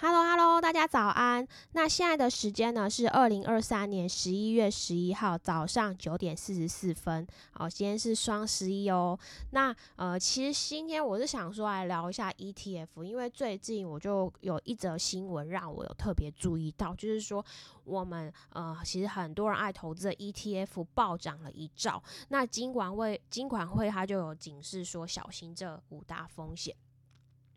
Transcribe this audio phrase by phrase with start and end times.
[0.00, 1.44] Hello，Hello，大家早安。
[1.72, 7.26] 那现在的时间呢是二零二三年十一月十一号早上九点四十四分。
[7.50, 9.18] 好，今天是双十一哦。
[9.50, 17.44] 那呃，其实今天我是想说来聊一下 ETF，因为最近我就有一则新闻让我有特别注意到，就是说
[17.82, 22.00] 我们呃，其实很多人爱投资的 ETF 暴涨了一兆。
[22.28, 26.76] 那金管会金管会它就有警示说，小心这五大风险。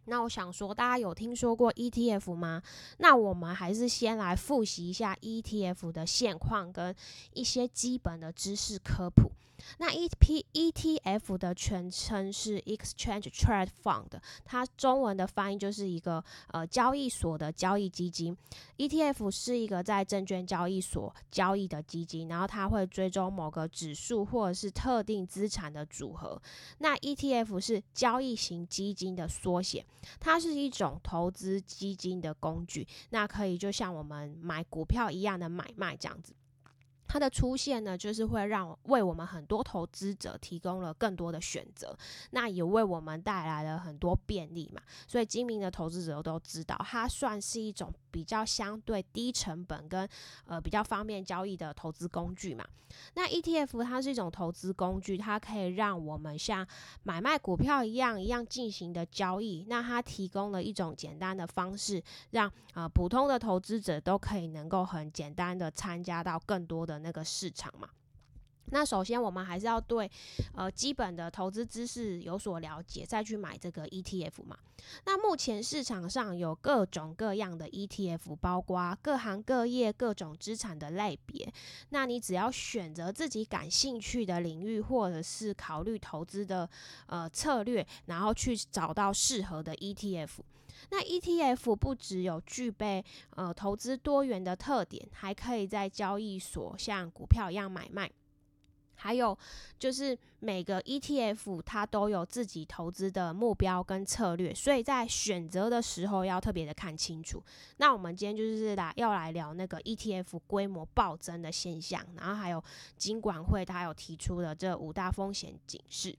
[0.06, 2.62] 那我想说，大家有听说过 ETF 吗？
[2.98, 6.96] 那我们还是先来复习一下 ETF 的现况跟
[7.34, 9.32] 一些基本的知识科普。
[9.78, 14.12] 那 E P E T F 的全称是 Exchange Trade Fund，
[14.46, 18.38] 它中文的翻译就是一个呃交易所的交易基金。
[18.78, 26.42] E T F 是一个在证券交易所交易的基金，然后它会追踪某个指数或者是特定资产的组合。
[26.80, 29.86] 那 E T F 是交易型基金的缩写，
[30.20, 36.34] 它是一种投资基金的工具，那可以就像我们买股票一样的买卖这样子。
[37.12, 41.94] 它的出现呢，就是会让为我们很多投资者提供了更多的选择，
[42.30, 44.82] 那也为我们带来了很多便利嘛。
[45.10, 50.08] 所以精明的投资者都知道，它算是一种比较相对低成本跟
[50.46, 52.66] 呃比较方便交易的投资工具嘛。
[53.14, 56.66] 那 ETF 它是一种投资工具，它可以让我们像
[57.04, 59.66] 买卖股票一样一样进行的交易。
[59.68, 67.01] 那它提供了一种简单的方式，让呃普通的投资者都可以能够很简单的参加到更多的。
[67.02, 67.90] 那个市场嘛，
[68.66, 70.10] 那首先我们还是要对
[70.56, 74.58] 呃基本的投资知识有所了解，再去买这个 ETF 嘛。
[75.06, 81.52] 那目前市场上有各种各样的 ETF，包括各行各业各种资产的类别。
[81.90, 86.68] 那你只要选择自己感兴趣的领域，或者是考虑投资的
[87.08, 90.30] 呃策略，然后去找到适合的 ETF。
[90.90, 93.04] 那 ETF 不只有具备
[93.36, 98.10] 呃投资多元的特点，还可以在交易所像股票一样买卖。
[99.04, 99.36] 还有
[99.80, 107.44] 就是每个 ETF 它都有自己投资的目标跟策略，所以在选择的时候要特别的看清楚。
[107.78, 112.64] 那我们今天就是来要来聊那个 ETF 规模暴增的现象，然后还有
[112.96, 116.16] 金管会它有提出的这五大风险警示。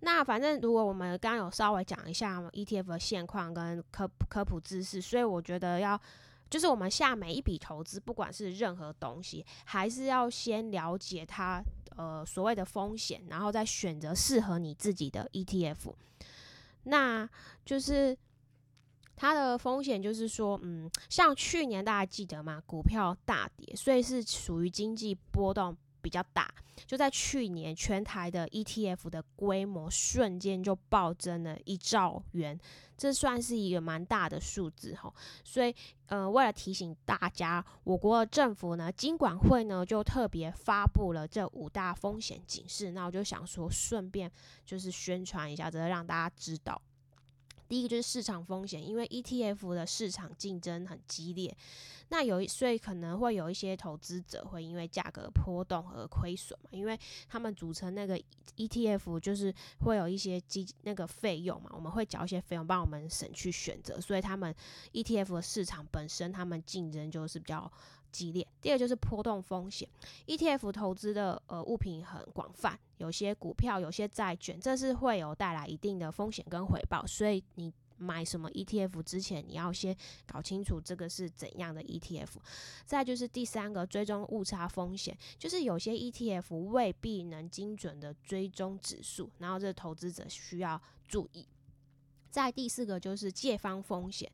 [0.00, 5.98] 那反正如果我们刚刚有稍微讲一下 ETF 的现况跟科科普知识，所以我觉得要
[6.50, 11.62] 就是我们下每一笔投资，不管是任何东西，还是要先了解它
[11.96, 15.94] 呃所谓的风险，然后再选择适合你自己的 ETF。
[16.84, 17.28] 那
[17.64, 18.16] 就是
[19.16, 22.62] 它的风险就是说，嗯，像去年大家记得吗？
[22.66, 25.76] 股票大跌，所以是属于经济波动。
[26.06, 26.48] 比较大，
[26.86, 32.56] 就在去年，全台的 ETF 的规模瞬间就暴增了一兆元，
[32.96, 35.12] 这算是一个蛮大的数字哈。
[35.42, 35.74] 所以，
[36.06, 42.92] 呃，为了提醒大家，我国政府呢，金管会呢，就特别发布了这五大风险警示。
[42.92, 44.30] 那我就想说，顺便
[44.64, 46.80] 就是宣传一下，这让大家知道。
[47.68, 51.56] 第一个就是市场风险，因为 ETF 的市场竞争很激烈，
[52.08, 58.20] 那有一所以可能会有一些投资者会因为价格波动而亏损嘛，因为他们组成那个
[58.56, 64.54] ETF 就是会有一些基那个费用嘛，我们会缴一些费用帮我们省去选择，所以他们
[64.92, 67.70] ETF 的市场本身他们竞争就是比较。
[68.12, 68.46] 激烈。
[68.60, 69.88] 第二就是波动风险
[70.26, 77.06] ，ETF 投资的呃物品很广泛，有些股票，有些债券，这是会有带来一定的风险跟回报。
[77.06, 79.96] 所以你买什么 ETF 之前，你要先
[80.26, 82.28] 搞清楚这个是怎样的 ETF。
[82.84, 91.46] 再就是第三个追踪误差风险，就是有些 ETF 未必能精准的追踪指数，然后这投资者需要注意。
[92.28, 94.30] 再第四个就是借方风险。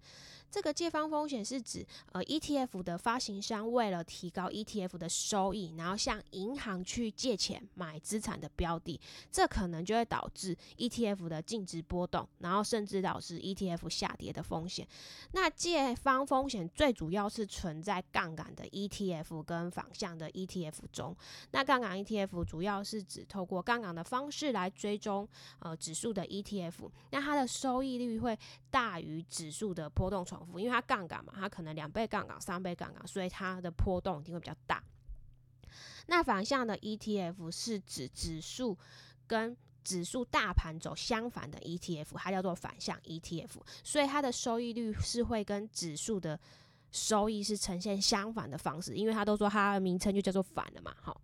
[0.52, 1.82] 这个借方风险是指，
[2.12, 14.86] 呃，ETF 的发行商为了提高 ETF 的收益，然后向银行去借钱买资产的标的，这可能就会导致 ETF 的净值波动，然后甚至导致 ETF 下跌的风险。
[15.32, 21.16] 那借方风险最主要是存在杠杆的 ETF 跟反向的 ETF 中。
[21.52, 25.26] 那杠杆 ETF 主要是指透过杠杆的方式来追踪
[25.60, 28.38] 呃指数的 ETF，那它的收益率会
[28.70, 30.22] 大于指数的波动
[30.56, 34.82] 因为它杠杆嘛，它可能两倍杠杆、三倍杠杆，所以它的波动一定会比较大。
[36.06, 38.76] 那反向的 ETF 是指指数
[39.26, 43.50] 跟指数大盘走相反的 ETF，它叫做反向 ETF，
[43.82, 46.38] 所以它的收益率是会跟指数的
[46.90, 51.20] 收益是呈现相反的方式，因为它都说它的名称就叫做反了嘛，好。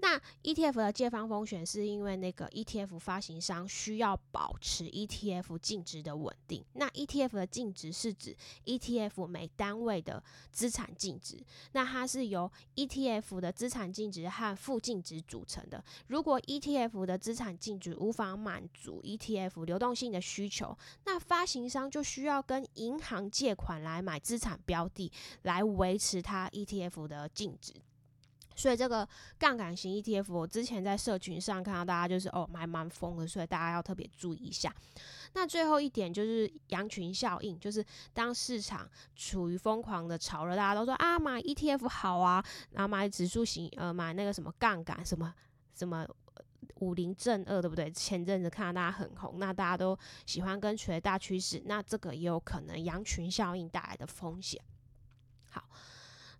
[0.00, 6.64] 那 ETF 的借方风险是因为那个 ETF 发行商需要保持 ETF 净值的稳定。
[6.74, 10.22] 那 ETF 的净值是指 ETF 每单位的
[10.52, 15.84] 资产净值，那它是由 ETF 的资产净值和负净值组成的。
[16.06, 25.10] 如果 ETF 的资产净值无法满足 ETF 流动性的需求，那发行商就需要跟银行借款来买资产标的，
[25.42, 27.74] 来维持它 ETF 的净值。
[28.58, 29.08] 所以这个
[29.38, 34.74] 杠杆型 ETF，我之前在社群上看到大家就是哦，还蛮疯的，所以大家要特别注意一下。
[35.34, 45.32] 那最后一点就是羊群效应，就是当市场处于疯狂的炒热，大家都说啊买 ETF 好啊，然后买指数型呃买那个什么杠杆什么
[45.76, 46.04] 什么
[46.80, 47.88] 五零正二，对不对？
[47.92, 49.96] 前阵子看到大家很红，那大家都
[50.26, 54.60] 喜欢跟随大趋势，那这个也有可能羊群效应带来的风险。
[55.48, 55.62] 好。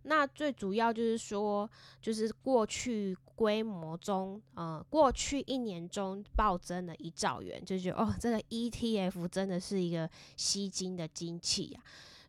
[0.03, 1.69] 那最主要就是说，
[2.01, 11.81] 就是过去规模中，呃，过去一年中暴增了一兆元，就觉得哦，这个 ETF 真的是一个吸金的机器呀。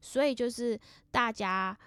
[0.01, 0.77] 所以就是
[1.10, 1.77] 大家，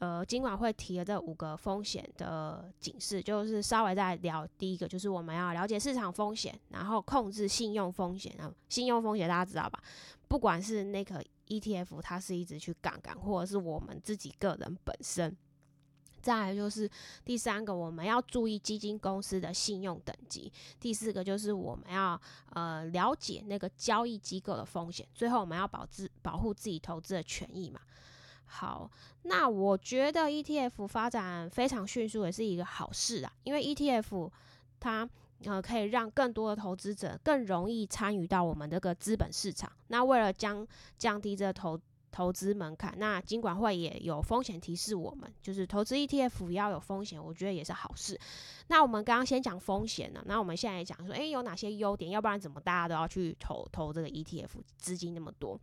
[0.00, 8.52] 呃，今晚会提的这五个风险的警示，就是稍微再聊第一个，就是我们要了解市场风险，然后控制信用风险啊。
[8.68, 9.82] 信用风险大家知道吧？
[10.28, 11.24] 不管是那个。
[11.48, 15.36] ETF 它是一直去杠杆，或者是我们自己个人本身。
[16.20, 16.90] 再来就是
[17.24, 20.52] 第三个，我们要注意基金公司的信用等级。
[20.80, 25.06] 第四个就是我们要呃了解那个交易机构的风险。
[25.14, 27.80] 最后我们要保自保护自己投资的权益嘛。
[28.46, 28.90] 好，
[29.22, 34.30] 那我觉得 ETF 发展非常迅速，也是一个好事啊，因为 ETF
[34.80, 35.08] 它。
[35.44, 39.70] 呃，可以让更多的投资者更容易参与到我们这个资本市场。
[39.86, 41.78] 那为了将降低这投
[42.10, 48.18] 投资门槛，那金管会也有风险提示我们，就是投资 ETF 要有风险，我觉得也是好事。
[48.66, 52.10] 那我们刚刚先讲风险呢，那我们现在讲说，诶，有哪些优点？
[52.10, 54.48] 要不然怎么大家都要去投投这个 ETF？
[54.76, 55.60] 资金那么多。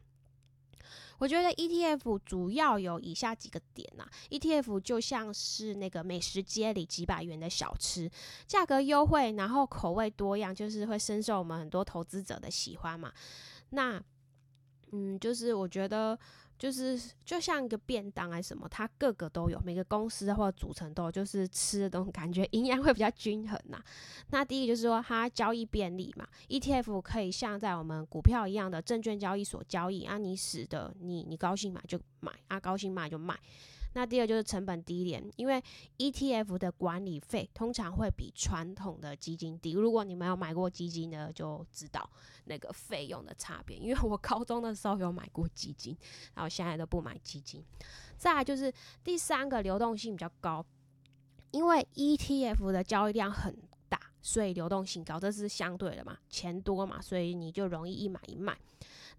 [1.20, 8.10] 我觉得 ETF 主要有以下几个点呐，ETF 就像是那个美食街里几百元的小吃，
[8.46, 13.12] 价格优惠，然后口味多样，就是会深受我们很多投资者的喜欢嘛。
[13.70, 14.02] 那，
[14.92, 16.18] 嗯，就是我觉得。
[16.58, 23.82] 就是就像一个便当还是什么，它各个都有，每个公司或者组成都有，就是吃的东感觉营养会比较均衡呐。
[24.30, 33.38] 那第一个就是说它交易便利嘛，ETF 可以像在我们股票一样的证券交易所交易啊，你使得你你高兴买就买啊，高兴卖就卖。
[33.96, 35.64] 那第二就是成本低廉，因为
[35.98, 39.72] ETF 的管理费通常会比传统的基金低。
[39.72, 42.08] 如果你没有买过基金呢，就知道
[42.44, 43.78] 那个费用的差别。
[43.78, 45.98] 因为我高中的时候有买过基金，
[46.34, 47.64] 然后现在都不买基金。
[48.18, 48.72] 再来就是
[49.02, 50.66] 第三个流动性比较高，
[51.52, 53.58] 因为 ETF 的交易量很
[53.88, 58.58] 大，所以流动性高，这是相对的嘛，钱多嘛，所以你就容易一买一卖。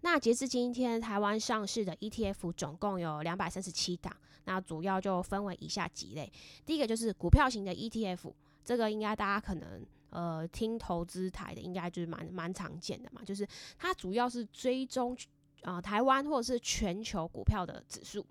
[0.01, 4.15] 那截至今天，台湾上市的 ETF 总共有两百三十七档。
[4.45, 6.31] 那主要就分为以下几类，
[6.65, 8.31] 第一个就是股票型的 ETF，
[8.63, 13.45] 这个应该大家可能呃听投资台的，应该就是蛮蛮常见的嘛，就是
[13.77, 15.17] 它主要是追踪
[15.63, 18.25] 啊台湾或者是全球股票的指数。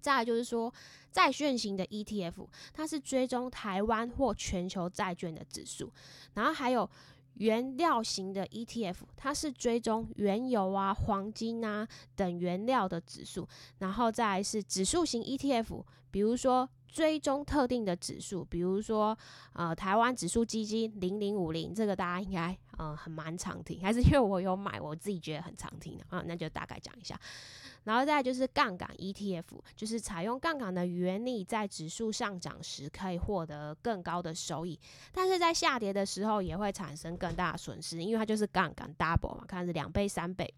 [0.00, 0.72] 再来就是说
[1.10, 5.90] 债券型的 ETF，它是追踪台湾或全球债券的指数，
[6.34, 6.88] 然后还有。
[7.34, 13.48] 原料型的 ETF，它是追踪原油啊、黄金啊等原料的指数，
[13.78, 19.16] 然后再来是指数型 ETF，比如说追踪特定的指数，比如说
[19.54, 27.18] 呃台湾指数基金零零五零，这个大家应该呃很蛮常听，还是因为我有买，我自己觉得很常听的啊，那就大概讲一下。
[27.84, 29.44] 然后再就是杠杆 ETF，
[29.76, 34.80] 就是采用杠杆的原理，在指数上涨时可以获得更高的收益，
[35.12, 40.52] 但是在下跌的时候也会产生更大的损失，因为它就是杠杆 double 嘛，看是两倍三倍。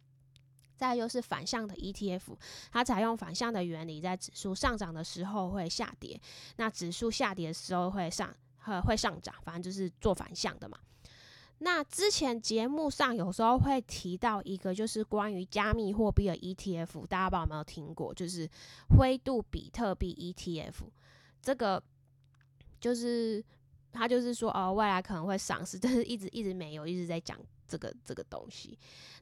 [0.77, 2.37] 再就是反向的 ETF，
[2.71, 6.21] 它采用反向的原理，在指数上涨的时候会下跌，
[6.57, 10.79] 那指数下跌的时候会上会会上涨，反正就是做反向的嘛。
[11.59, 18.13] 那之前节目上有时候会提到一个，就是关于加密货币的 ETF，大家不知道有没有听过？
[18.13, 18.49] 就是
[18.91, 20.75] 灰度比特币 ETF，
[21.41, 21.83] 这个
[22.79, 23.43] 就是
[23.91, 28.79] 他就是说哦，未来可能会上市，但是一直一直没有，一直在讲这个这个东西。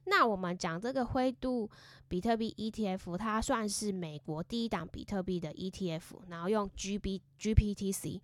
[0.06, 1.70] 那我们讲这个灰度
[2.08, 8.20] 比特币 ETF，它算是美国第一档比特币的 ETF，然后用 GB GPTC。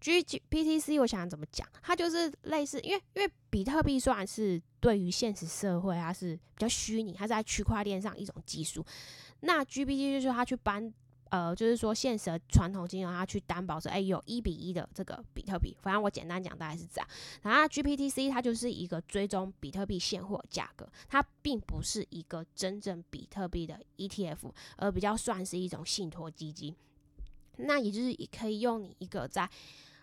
[0.00, 1.66] G P T C，我想怎么讲？
[1.82, 8.84] 它就是类似，因为因为比特币算是对于现实社会，它是比较虚拟，它在区块链上一种技术。
[9.40, 10.92] 那 G P T 就是它去搬
[11.30, 17.08] 呃，就是说现实传统金融它去担保说，哎，有一比一的这个比特币，反正我简单讲大概是这样。
[17.42, 26.74] 然后 GPTC 它就是一个追踪比特币现货价格，它并不是一个真正比特币的 ETF，而比较算是一种信托基金。
[27.56, 29.48] 那也就是也可以用你一个在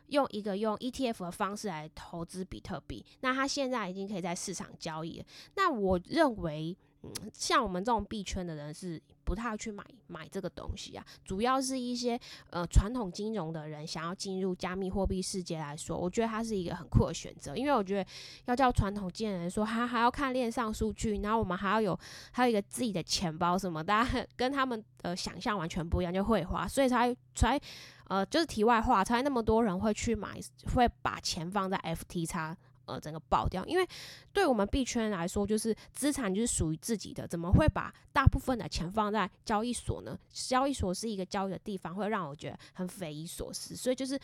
[0.07, 3.03] 用一个用 ETF 的方式来投资比特币。
[3.21, 5.25] 那它现在已经可以在市场交易了。
[5.55, 6.75] 那我认为。
[7.05, 18.09] 嗯，像我们这种币圈的人是不太去买买这个东西啊，主要是一些呃传统金融的人想要进入加密货币世界来说，我觉得它是一个很酷的选择，因为我觉得
[18.45, 21.97] 要叫传统金融人说，他还要看链上数据，然后我们还要有
[22.31, 27.59] 还有一个自己的钱包什么，大 家跟他们的想象完全不一样，就会花，所以才才
[28.07, 30.39] 呃就是题外话，才那么多人会去买，
[30.75, 32.55] 会把钱放在 FTX。
[32.85, 33.87] 呃，整个爆掉，因为
[34.31, 40.17] 对我们币圈来说，就是资产就是属于自己的，怎么会把大部分的钱放在交易所呢？
[40.31, 43.75] 交易所是一个交易的地方，会让我觉得很匪夷所思。
[43.75, 44.19] 所以就是，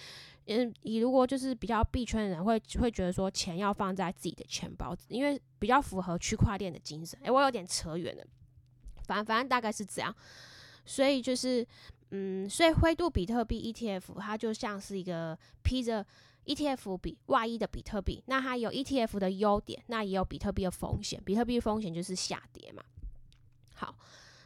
[0.47, 7.17] 嗯，你如果就是比较币圈的人，会会觉得说钱要放在自己的钱包，因为比较符合区块链的精神。
[7.23, 8.23] 诶，我有点扯远了，
[9.05, 10.13] 反正反正大概是这样。
[10.85, 11.65] 所以就是，
[12.11, 16.05] 嗯，所以灰度比特币 ETF 它就像是一个披着。
[16.45, 21.21] ETF 比外衣的比特币，那它有 ETF 的优点，那也有比特币的风险。
[21.23, 22.81] 比特币风险就是下跌嘛。
[23.75, 23.93] 好，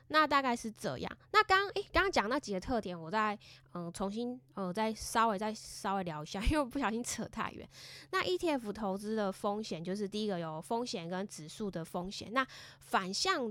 [0.09, 1.17] 那大概是这样。
[1.31, 3.37] 那刚诶，刚刚讲那几个特点，我再
[3.73, 7.65] 嗯重新呃再稍微再稍微聊一下， 因为我不小心扯太远。
[8.11, 12.33] 那 ETF 投资的风险就是第一个有风险跟指数的风险。
[12.33, 12.45] 那
[12.81, 13.49] 反向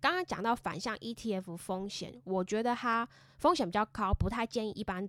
[0.00, 5.08] 刚刚讲到反向 ETF 风险，我觉得它风险比较高，不太建议一般。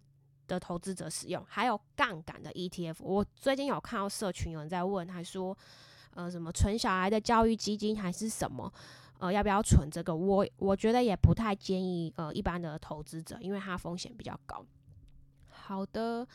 [0.50, 2.96] 的投资者使用，还有杠杆的 ETF。
[3.01, 5.55] 我最近有看到社群有人在问，还说，
[6.15, 8.74] 呃，什么存小孩的教育基金还是什么，
[9.19, 10.15] 呃，要不要存这个？
[10.15, 14.65] 我我觉得也不太建议，呃，一般的投资者，因为它风险比较高。
[15.51, 16.27] 好的，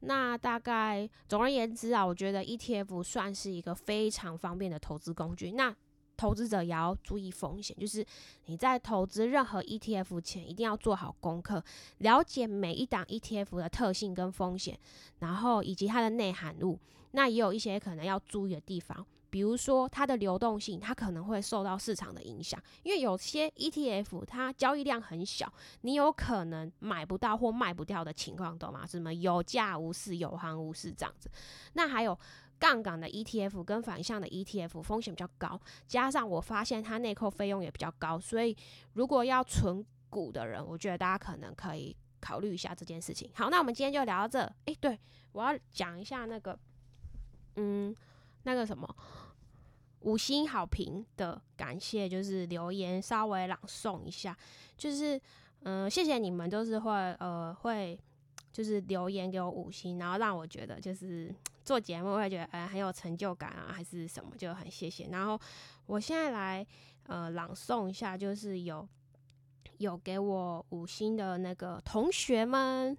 [0.00, 5.52] 那大概总而言之啊，我觉得 ETF 算是一个非常方便的投资工具。
[5.52, 5.74] 那
[6.16, 8.04] 投资者也要注意风险，就是
[8.46, 11.62] 你在投资任何 ETF 前，一定要做好功课，
[11.98, 14.78] 了解每一档 ETF 的特性跟风险，
[15.18, 16.78] 然后以及它的内涵物。
[17.12, 25.50] 那也有一些可能要注意的地方，比如说它的流动性，它可能会受到市场的影响，因为有些 ETF 它交易量很小，
[25.82, 28.86] 你有可能买不到或卖不掉的情况，懂吗？
[28.86, 31.30] 什么有价无市，有行无市这样子。
[31.74, 32.18] 那还有。
[32.58, 38.56] 杠杆的 ETF 跟反向的 ETF 风险比较高，加上我发现它内扣费用也比较高，所以
[38.94, 43.30] 如果要存股的人，我觉得大家可能可以考虑一下这件事情。
[43.34, 44.40] 好，那我们今天就聊到这。
[44.64, 44.98] 诶，对
[45.32, 46.58] 我要讲一下那个，
[47.56, 47.94] 嗯，
[48.44, 48.88] 那个什么
[50.00, 54.36] 五星好评的感谢，就是留言稍微朗诵一下，
[54.78, 55.20] 就是
[55.64, 57.98] 嗯，谢谢你们都是会呃会
[58.50, 61.34] 就是留言给我五星，然后让我觉得就是。
[61.66, 65.08] 做节目会觉得哎很有成就感啊，还是什么就很谢谢。
[65.10, 65.38] 然后
[65.86, 66.64] 我现在来
[67.08, 68.88] 呃朗诵一下，就是有
[69.78, 72.96] 有给我五星的那个同学们。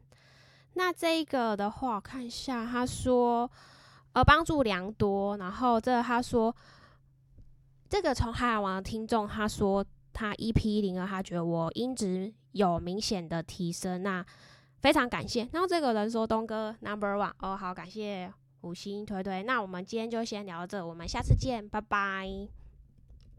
[0.73, 3.49] 那这个的话，看一下，他说
[4.11, 5.37] 呃帮助良多。
[5.37, 6.53] 然后这个他说
[7.89, 14.23] 这个从海王的听众，他说他 EP 零二，他觉得我音质有明显的提升，那
[14.81, 15.47] 非常感谢。
[15.53, 18.31] 然后这个人说东哥 Number One 哦，好感谢。
[18.67, 22.66] 五星推推，那我们今天就先聊到这，我们下次见，拜拜。